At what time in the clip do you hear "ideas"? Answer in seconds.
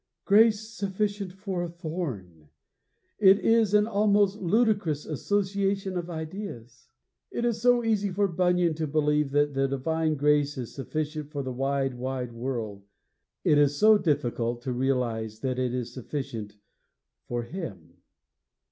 6.09-6.89